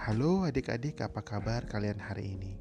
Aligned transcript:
Halo 0.00 0.48
adik-adik, 0.48 1.04
apa 1.04 1.20
kabar 1.20 1.68
kalian 1.68 2.00
hari 2.00 2.32
ini? 2.32 2.56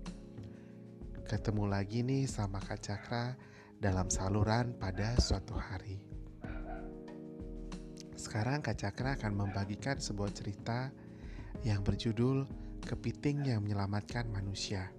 Ketemu 1.24 1.72
lagi 1.72 2.04
nih 2.04 2.28
sama 2.28 2.60
Kak 2.60 2.84
Cakra 2.84 3.32
dalam 3.80 4.12
saluran 4.12 4.76
pada 4.76 5.16
suatu 5.16 5.56
hari. 5.56 6.04
Sekarang 8.20 8.60
Kak 8.60 8.76
Cakra 8.76 9.16
akan 9.16 9.40
membagikan 9.40 10.04
sebuah 10.04 10.36
cerita 10.36 10.92
yang 11.64 11.80
berjudul 11.80 12.44
Kepiting 12.84 13.48
yang 13.48 13.64
Menyelamatkan 13.64 14.28
Manusia. 14.28 14.92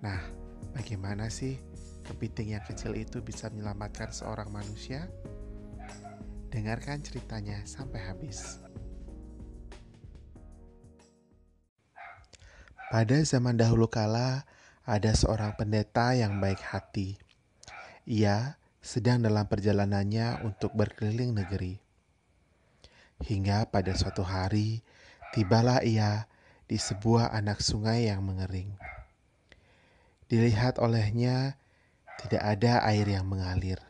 Nah, 0.00 0.24
bagaimana 0.72 1.28
sih 1.28 1.60
kepiting 2.08 2.56
yang 2.56 2.64
kecil 2.64 2.96
itu 2.96 3.20
bisa 3.20 3.52
menyelamatkan 3.52 4.08
seorang 4.08 4.48
manusia? 4.48 5.04
Dengarkan 6.48 7.04
ceritanya 7.04 7.60
sampai 7.68 8.08
habis. 8.08 8.64
Pada 12.88 13.20
zaman 13.20 13.60
dahulu 13.60 13.84
kala, 13.84 14.48
ada 14.88 15.12
seorang 15.12 15.52
pendeta 15.60 16.16
yang 16.16 16.40
baik 16.40 16.64
hati. 16.64 17.20
Ia 18.08 18.56
sedang 18.80 19.20
dalam 19.20 19.44
perjalanannya 19.44 20.40
untuk 20.48 20.72
berkeliling 20.72 21.36
negeri. 21.36 21.76
Hingga 23.20 23.68
pada 23.68 23.92
suatu 23.92 24.24
hari, 24.24 24.80
tibalah 25.36 25.84
ia 25.84 26.32
di 26.64 26.80
sebuah 26.80 27.28
anak 27.36 27.60
sungai 27.60 28.08
yang 28.08 28.24
mengering. 28.24 28.72
Dilihat 30.32 30.80
olehnya, 30.80 31.60
tidak 32.24 32.40
ada 32.40 32.88
air 32.88 33.04
yang 33.04 33.28
mengalir. 33.28 33.84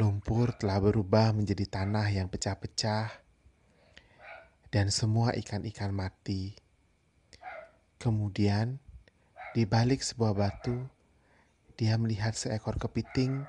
Lumpur 0.00 0.56
telah 0.56 0.80
berubah 0.80 1.36
menjadi 1.36 1.68
tanah 1.68 2.08
yang 2.08 2.32
pecah-pecah, 2.32 3.12
dan 4.72 4.88
semua 4.88 5.36
ikan-ikan 5.36 5.92
mati. 5.92 6.65
Kemudian, 8.06 8.78
di 9.50 9.66
balik 9.66 9.98
sebuah 9.98 10.30
batu, 10.30 10.78
dia 11.74 11.98
melihat 11.98 12.38
seekor 12.38 12.78
kepiting 12.78 13.42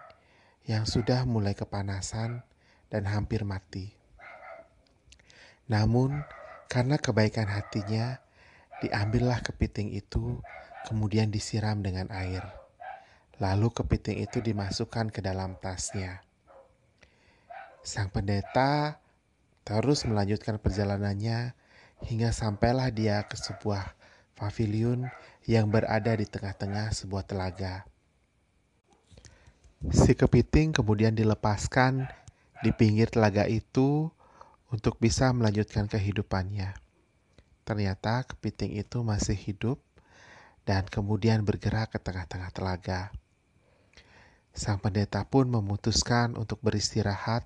yang 0.66 0.89
sudah 0.89 1.30
mulai 1.30 1.53
kepanasan 1.53 2.41
dan 2.89 3.05
hampir 3.05 3.45
mati. 3.45 3.94
Namun, 5.69 6.25
karena 6.73 6.97
kebaikan 6.97 7.45
hatinya, 7.45 8.17
diambillah 8.81 9.45
kepiting 9.45 9.94
itu, 9.94 10.41
kemudian 10.89 11.30
disiram 11.30 11.85
dengan 11.85 12.09
air. 12.09 12.41
Lalu 13.38 13.69
kepiting 13.69 14.25
itu 14.25 14.41
dimasukkan 14.41 15.13
ke 15.13 15.22
dalam 15.22 15.53
tasnya. 15.61 16.25
Sang 17.85 18.09
pendeta 18.09 18.97
terus 19.61 20.02
melanjutkan 20.09 20.58
perjalanannya 20.58 21.53
hingga 22.09 22.33
sampailah 22.33 22.89
dia 22.89 23.22
ke 23.30 23.38
sebuah 23.38 23.94
pavilion 24.38 25.09
yang 25.49 25.73
berada 25.73 26.13
di 26.13 26.30
tengah-tengah 26.30 26.93
sebuah 26.93 27.25
telaga. 27.25 27.89
Si 29.89 30.13
kepiting 30.13 30.77
kemudian 30.77 31.17
dilepaskan 31.17 32.05
di 32.61 32.69
pinggir 32.73 33.09
telaga 33.09 33.49
itu 33.49 34.13
untuk 34.69 35.02
bisa 35.02 35.33
melanjutkan 35.33 35.89
kehidupannya. 35.89 36.77
Ternyata 37.66 38.23
kepiting 38.29 38.77
itu 38.77 39.03
masih 39.03 39.35
hidup 39.35 39.81
dan 40.63 40.88
kemudian 40.88 41.44
bergerak 41.44 41.95
ke 41.95 41.99
tengah-tengah 41.99 42.51
telaga. 42.51 43.11
Sang 44.57 44.81
pendeta 44.81 45.22
pun 45.23 45.45
memutuskan 45.47 46.33
untuk 46.33 46.57
beristirahat 46.66 47.45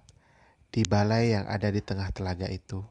di 0.72 0.88
balai 0.88 1.36
yang 1.36 1.46
ada 1.52 1.68
di 1.68 1.84
tengah 1.84 2.08
telaga 2.16 2.48
itu. 2.48 2.82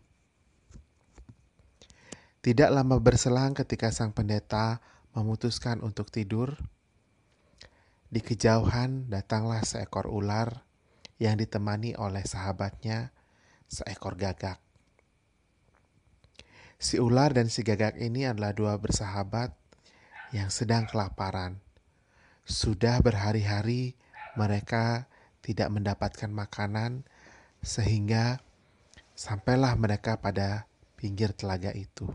Tidak 2.41 2.73
lama 2.73 2.97
berselang 2.97 3.53
ketika 3.53 3.93
sang 3.93 4.17
pendeta 4.17 4.81
memutuskan 5.13 5.85
untuk 5.85 6.09
tidur, 6.09 6.57
di 8.09 8.25
kejauhan 8.25 9.13
datanglah 9.13 9.61
seekor 9.61 10.09
ular 10.09 10.65
yang 11.21 11.37
ditemani 11.37 12.01
oleh 12.01 12.25
sahabatnya, 12.25 13.13
seekor 13.69 14.17
gagak. 14.17 14.57
Si 16.81 16.97
ular 16.97 17.37
dan 17.37 17.53
si 17.53 17.61
gagak 17.61 18.01
ini 18.01 18.25
adalah 18.25 18.57
dua 18.57 18.81
bersahabat 18.81 19.53
yang 20.33 20.49
sedang 20.49 20.89
kelaparan. 20.89 21.61
Sudah 22.49 23.05
berhari-hari 23.05 24.01
mereka 24.33 25.13
tidak 25.45 25.69
mendapatkan 25.69 26.33
makanan, 26.33 27.05
sehingga 27.61 28.41
sampailah 29.13 29.77
mereka 29.77 30.17
pada 30.17 30.65
pinggir 30.97 31.37
telaga 31.37 31.77
itu. 31.77 32.09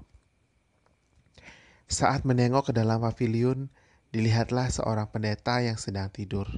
Saat 1.86 2.26
menengok 2.26 2.70
ke 2.70 2.74
dalam 2.74 2.98
pavilion, 3.06 3.70
dilihatlah 4.10 4.74
seorang 4.74 5.06
pendeta 5.06 5.62
yang 5.62 5.78
sedang 5.78 6.10
tidur. 6.10 6.50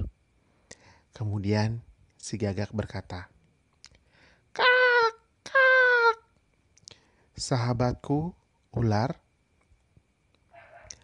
Kemudian 1.12 1.84
si 2.16 2.40
gagak 2.40 2.72
berkata, 2.72 3.28
Kak, 4.56 5.12
kak. 5.44 6.16
Sahabatku, 7.36 8.32
ular, 8.72 9.20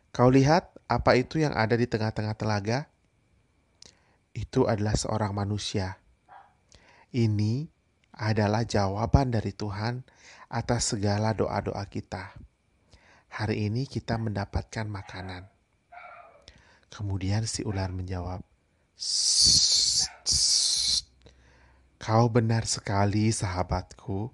kau 0.08 0.32
lihat 0.32 0.72
apa 0.88 1.20
itu 1.20 1.44
yang 1.44 1.52
ada 1.52 1.76
di 1.76 1.84
tengah-tengah 1.84 2.32
telaga? 2.32 2.88
Itu 4.32 4.64
adalah 4.64 4.96
seorang 4.96 5.36
manusia. 5.36 6.00
Ini 7.12 7.68
adalah 8.16 8.64
jawaban 8.64 9.36
dari 9.36 9.52
Tuhan 9.52 10.00
atas 10.48 10.96
segala 10.96 11.36
doa-doa 11.36 11.84
kita 11.92 12.53
hari 13.34 13.66
ini 13.66 13.90
kita 13.90 14.14
mendapatkan 14.14 14.86
makanan. 14.86 15.50
Kemudian 16.86 17.50
si 17.50 17.66
ular 17.66 17.90
menjawab, 17.90 18.46
Kau 21.98 22.30
benar 22.30 22.62
sekali 22.70 23.34
sahabatku, 23.34 24.30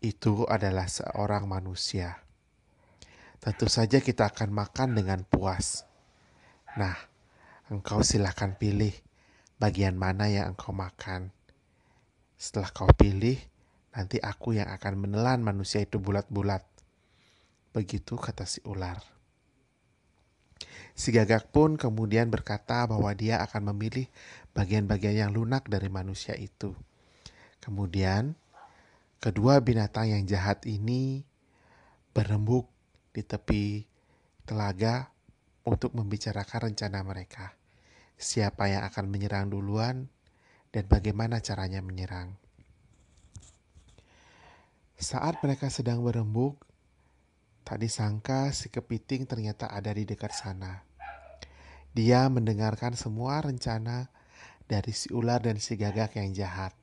itu 0.00 0.48
adalah 0.48 0.88
seorang 0.88 1.44
manusia. 1.44 2.24
Tentu 3.44 3.68
saja 3.68 4.00
kita 4.00 4.32
akan 4.32 4.56
makan 4.56 4.96
dengan 4.96 5.20
puas. 5.28 5.84
Nah, 6.80 6.96
engkau 7.68 8.00
silahkan 8.00 8.56
pilih 8.56 8.96
bagian 9.60 10.00
mana 10.00 10.32
yang 10.32 10.56
engkau 10.56 10.72
makan. 10.72 11.28
Setelah 12.40 12.72
kau 12.72 12.88
pilih, 12.88 13.36
nanti 13.92 14.16
aku 14.16 14.56
yang 14.56 14.72
akan 14.72 14.96
menelan 14.96 15.44
manusia 15.44 15.84
itu 15.84 16.00
bulat-bulat. 16.00 16.73
Begitu 17.74 18.14
kata 18.14 18.46
si 18.46 18.62
ular. 18.62 19.02
Si 20.94 21.10
gagak 21.10 21.50
pun 21.50 21.74
kemudian 21.74 22.30
berkata 22.30 22.86
bahwa 22.86 23.10
dia 23.18 23.42
akan 23.42 23.74
memilih 23.74 24.06
bagian-bagian 24.54 25.26
yang 25.26 25.30
lunak 25.34 25.66
dari 25.66 25.90
manusia 25.90 26.38
itu. 26.38 26.70
Kemudian, 27.58 28.38
kedua 29.18 29.58
binatang 29.58 30.14
yang 30.14 30.22
jahat 30.22 30.62
ini 30.70 31.26
berembuk 32.14 32.70
di 33.10 33.26
tepi 33.26 33.90
telaga 34.46 35.10
untuk 35.66 35.98
membicarakan 35.98 36.70
rencana 36.70 37.02
mereka. 37.02 37.58
Siapa 38.14 38.70
yang 38.70 38.86
akan 38.86 39.10
menyerang 39.10 39.50
duluan 39.50 40.06
dan 40.70 40.86
bagaimana 40.86 41.42
caranya 41.42 41.82
menyerang. 41.82 42.38
Saat 44.94 45.42
mereka 45.42 45.66
sedang 45.74 46.06
berembuk, 46.06 46.62
Tak 47.64 47.80
disangka 47.80 48.52
si 48.52 48.68
kepiting 48.68 49.24
ternyata 49.24 49.72
ada 49.72 49.88
di 49.96 50.04
dekat 50.04 50.36
sana. 50.36 50.84
Dia 51.96 52.28
mendengarkan 52.28 52.92
semua 52.92 53.40
rencana 53.40 54.12
dari 54.68 54.92
si 54.92 55.08
ular 55.16 55.40
dan 55.40 55.56
si 55.56 55.72
gagak 55.80 56.20
yang 56.20 56.36
jahat. 56.36 56.76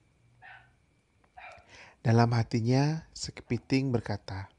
Dalam 2.01 2.33
hatinya, 2.33 3.05
si 3.13 3.29
kepiting 3.29 3.93
berkata, 3.93 4.49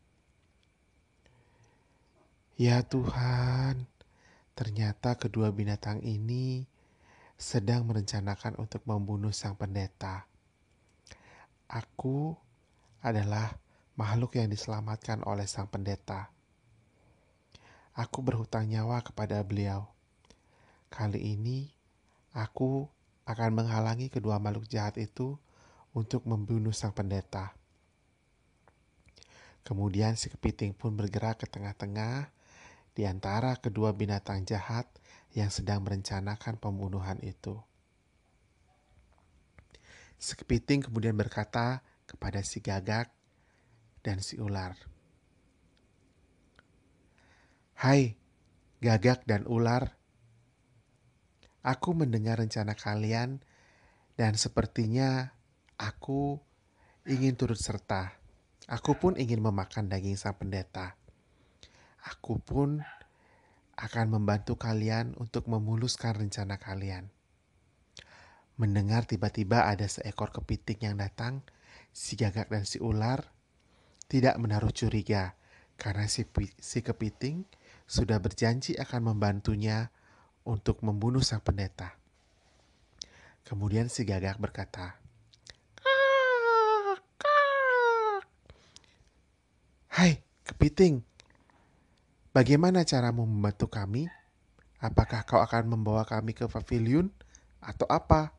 Ya 2.54 2.86
Tuhan, 2.86 3.90
ternyata 4.54 5.18
kedua 5.18 5.50
binatang 5.50 5.98
ini 6.06 6.70
sedang 7.34 7.82
merencanakan 7.90 8.62
untuk 8.62 8.86
membunuh 8.86 9.34
sang 9.34 9.58
pendeta. 9.58 10.30
Aku 11.66 12.38
adalah 13.02 13.58
makhluk 13.92 14.40
yang 14.40 14.48
diselamatkan 14.48 15.20
oleh 15.28 15.44
sang 15.44 15.68
pendeta. 15.68 16.32
Aku 17.92 18.24
berhutang 18.24 18.72
nyawa 18.72 19.04
kepada 19.04 19.44
beliau. 19.44 19.92
Kali 20.88 21.36
ini 21.36 21.68
aku 22.32 22.88
akan 23.28 23.52
menghalangi 23.52 24.08
kedua 24.08 24.40
makhluk 24.40 24.64
jahat 24.64 24.96
itu 24.96 25.36
untuk 25.92 26.24
membunuh 26.24 26.72
sang 26.72 26.96
pendeta. 26.96 27.52
Kemudian 29.62 30.18
si 30.18 30.32
kepiting 30.32 30.74
pun 30.74 30.96
bergerak 30.96 31.44
ke 31.44 31.46
tengah-tengah 31.46 32.32
di 32.96 33.06
antara 33.06 33.54
kedua 33.60 33.94
binatang 33.94 34.42
jahat 34.42 34.88
yang 35.32 35.48
sedang 35.48 35.84
merencanakan 35.84 36.58
pembunuhan 36.58 37.20
itu. 37.22 37.60
Si 40.18 40.34
kepiting 40.34 40.86
kemudian 40.86 41.14
berkata 41.14 41.84
kepada 42.08 42.42
si 42.42 42.58
gagak 42.58 43.10
dan 44.02 44.18
si 44.18 44.38
ular. 44.42 44.74
Hai, 47.78 48.18
gagak 48.82 49.26
dan 49.26 49.46
ular. 49.46 49.98
Aku 51.62 51.94
mendengar 51.94 52.42
rencana 52.42 52.74
kalian 52.74 53.42
dan 54.18 54.34
sepertinya 54.34 55.30
aku 55.78 56.42
ingin 57.06 57.38
turut 57.38 57.58
serta. 57.58 58.18
Aku 58.66 58.98
pun 58.98 59.14
ingin 59.18 59.42
memakan 59.42 59.86
daging 59.86 60.18
sang 60.18 60.38
pendeta. 60.38 60.98
Aku 62.02 62.42
pun 62.42 62.82
akan 63.78 64.06
membantu 64.18 64.58
kalian 64.58 65.14
untuk 65.18 65.46
memuluskan 65.46 66.18
rencana 66.18 66.58
kalian. 66.58 67.10
Mendengar 68.58 69.06
tiba-tiba 69.06 69.70
ada 69.70 69.86
seekor 69.86 70.30
kepiting 70.30 70.92
yang 70.92 70.96
datang, 70.98 71.42
si 71.90 72.14
gagak 72.14 72.50
dan 72.50 72.62
si 72.66 72.78
ular 72.78 73.41
tidak 74.12 74.36
menaruh 74.36 74.68
curiga 74.68 75.32
karena 75.80 76.04
si, 76.04 76.28
si 76.60 76.84
kepiting 76.84 77.48
sudah 77.88 78.20
berjanji 78.20 78.76
akan 78.76 79.16
membantunya 79.16 79.88
untuk 80.44 80.84
membunuh 80.84 81.24
sang 81.24 81.40
pendeta. 81.40 81.96
Kemudian 83.48 83.88
si 83.88 84.04
gagak 84.04 84.36
berkata, 84.36 85.00
Hai, 89.92 90.20
kepiting, 90.44 91.00
bagaimana 92.36 92.84
caramu 92.84 93.24
membantu 93.24 93.72
kami? 93.72 94.12
Apakah 94.76 95.24
kau 95.24 95.40
akan 95.40 95.72
membawa 95.72 96.04
kami 96.04 96.36
ke 96.36 96.44
pavilion 96.52 97.08
atau 97.64 97.88
apa? 97.88 98.32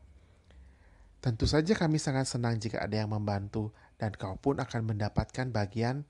Tentu 1.18 1.50
saja 1.50 1.74
kami 1.74 1.98
sangat 1.98 2.30
senang 2.30 2.58
jika 2.62 2.82
ada 2.82 3.02
yang 3.02 3.10
membantu 3.10 3.74
dan 4.04 4.12
kau 4.20 4.36
pun 4.36 4.60
akan 4.60 4.92
mendapatkan 4.92 5.48
bagian 5.48 6.04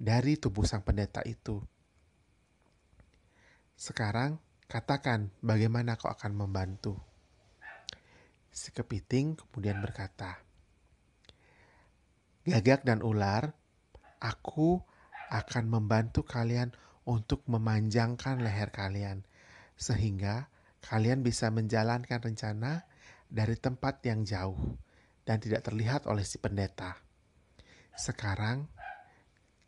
dari 0.00 0.40
tubuh 0.40 0.64
sang 0.64 0.80
pendeta 0.80 1.20
itu. 1.28 1.60
Sekarang 3.76 4.40
katakan 4.64 5.28
bagaimana 5.44 6.00
kau 6.00 6.08
akan 6.08 6.32
membantu. 6.32 6.96
Si 8.48 8.72
kepiting 8.72 9.36
kemudian 9.36 9.84
berkata, 9.84 10.40
Gagak 12.48 12.88
dan 12.88 13.04
ular, 13.04 13.52
aku 14.16 14.80
akan 15.28 15.68
membantu 15.68 16.24
kalian 16.24 16.72
untuk 17.04 17.44
memanjangkan 17.44 18.40
leher 18.40 18.72
kalian, 18.72 19.28
sehingga 19.76 20.48
kalian 20.80 21.20
bisa 21.20 21.52
menjalankan 21.52 22.24
rencana 22.24 22.88
dari 23.28 23.60
tempat 23.60 24.00
yang 24.00 24.24
jauh 24.24 24.80
dan 25.22 25.38
tidak 25.38 25.66
terlihat 25.66 26.06
oleh 26.10 26.26
si 26.26 26.38
pendeta. 26.42 26.98
Sekarang, 27.94 28.66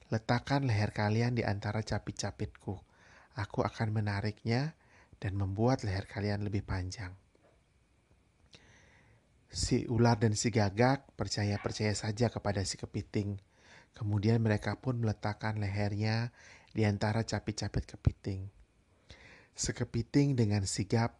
letakkan 0.09 0.65
leher 0.67 0.91
kalian 0.91 1.39
di 1.39 1.43
antara 1.47 1.83
capit-capitku. 1.83 2.79
Aku 3.35 3.67
akan 3.67 3.91
menariknya 3.91 4.79
dan 5.19 5.35
membuat 5.35 5.83
leher 5.83 6.07
kalian 6.07 6.47
lebih 6.47 6.63
panjang. 6.63 7.11
Si 9.55 9.87
ular 9.87 10.19
dan 10.19 10.35
si 10.35 10.51
gagak 10.51 11.15
percaya-percaya 11.15 11.95
saja 11.95 12.27
kepada 12.27 12.67
si 12.67 12.75
kepiting. 12.75 13.39
Kemudian 13.95 14.43
mereka 14.43 14.75
pun 14.83 14.99
meletakkan 14.99 15.63
lehernya 15.63 16.35
di 16.75 16.83
antara 16.83 17.23
capit-capit 17.23 17.87
kepiting. 17.87 18.51
Sekepiting 19.55 20.35
dengan 20.35 20.67
sigap 20.67 21.15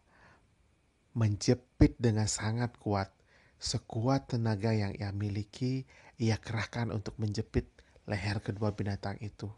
menjepit 1.15 1.95
dengan 2.03 2.27
sangat 2.27 2.75
kuat. 2.83 3.15
Sekuat 3.65 4.29
tenaga 4.29 4.77
yang 4.77 4.93
ia 4.93 5.09
miliki, 5.09 5.89
ia 6.21 6.37
kerahkan 6.37 6.93
untuk 6.93 7.17
menjepit 7.17 7.65
leher 8.05 8.45
kedua 8.45 8.77
binatang 8.77 9.17
itu. 9.25 9.49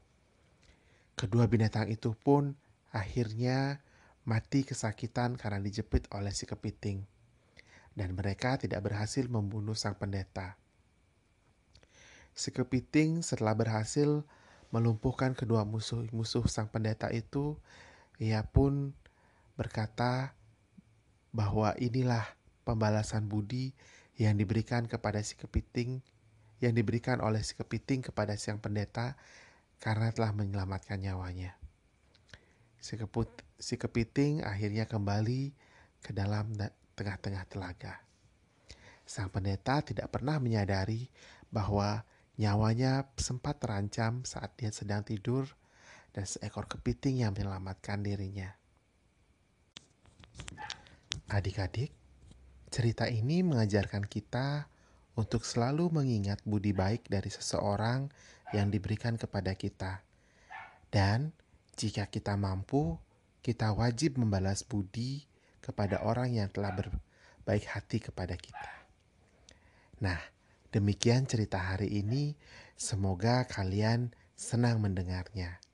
Kedua 1.18 1.50
binatang 1.50 1.90
itu 1.90 2.14
pun 2.14 2.54
akhirnya 2.94 3.82
mati 4.22 4.62
kesakitan 4.62 5.34
karena 5.34 5.58
dijepit 5.58 6.06
oleh 6.14 6.30
si 6.30 6.46
kepiting. 6.46 7.02
Dan 7.98 8.14
mereka 8.14 8.54
tidak 8.62 8.86
berhasil 8.86 9.26
membunuh 9.26 9.74
sang 9.74 9.98
pendeta. 9.98 10.54
Si 12.30 12.54
kepiting 12.54 13.26
setelah 13.26 13.58
berhasil 13.58 14.22
melumpuhkan 14.70 15.34
kedua 15.34 15.66
musuh-musuh 15.66 16.46
sang 16.46 16.70
pendeta 16.70 17.10
itu, 17.10 17.58
ia 18.22 18.46
pun 18.46 18.94
berkata 19.58 20.30
bahwa 21.34 21.74
inilah 21.82 22.35
pembalasan 22.66 23.30
budi 23.30 23.70
yang 24.18 24.34
diberikan 24.34 24.90
kepada 24.90 25.22
si 25.22 25.38
kepiting, 25.38 26.02
yang 26.58 26.74
diberikan 26.74 27.22
oleh 27.22 27.38
si 27.46 27.54
kepiting 27.54 28.02
kepada 28.02 28.34
sang 28.34 28.58
pendeta 28.58 29.14
karena 29.78 30.10
telah 30.10 30.34
menyelamatkan 30.34 30.98
nyawanya. 30.98 31.54
Si, 32.82 32.98
keput, 32.98 33.30
si 33.62 33.78
kepiting 33.78 34.42
akhirnya 34.42 34.90
kembali 34.90 35.54
ke 36.02 36.10
dalam 36.10 36.50
tengah-tengah 36.98 37.44
telaga. 37.46 38.02
Sang 39.06 39.30
pendeta 39.30 39.86
tidak 39.86 40.10
pernah 40.10 40.42
menyadari 40.42 41.06
bahwa 41.52 42.02
nyawanya 42.36 43.06
sempat 43.16 43.62
terancam 43.62 44.26
saat 44.26 44.58
dia 44.58 44.74
sedang 44.74 45.06
tidur 45.06 45.46
dan 46.16 46.24
seekor 46.24 46.66
kepiting 46.66 47.22
yang 47.22 47.36
menyelamatkan 47.36 48.00
dirinya. 48.00 48.56
Adik-adik, 51.28 51.92
cerita 52.76 53.08
ini 53.08 53.40
mengajarkan 53.40 54.04
kita 54.04 54.68
untuk 55.16 55.48
selalu 55.48 55.88
mengingat 55.88 56.44
budi 56.44 56.76
baik 56.76 57.08
dari 57.08 57.32
seseorang 57.32 58.12
yang 58.52 58.68
diberikan 58.68 59.16
kepada 59.16 59.56
kita. 59.56 60.04
Dan 60.92 61.32
jika 61.72 62.04
kita 62.12 62.36
mampu, 62.36 63.00
kita 63.40 63.72
wajib 63.72 64.20
membalas 64.20 64.60
budi 64.60 65.24
kepada 65.64 66.04
orang 66.04 66.36
yang 66.36 66.52
telah 66.52 66.76
berbaik 66.76 67.64
hati 67.64 67.96
kepada 67.96 68.36
kita. 68.36 68.72
Nah, 70.04 70.20
demikian 70.68 71.24
cerita 71.24 71.56
hari 71.56 72.04
ini. 72.04 72.36
Semoga 72.76 73.48
kalian 73.48 74.12
senang 74.36 74.84
mendengarnya. 74.84 75.64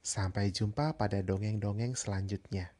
Sampai 0.00 0.56
jumpa 0.56 0.96
pada 0.96 1.20
dongeng-dongeng 1.20 1.92
selanjutnya. 2.00 2.75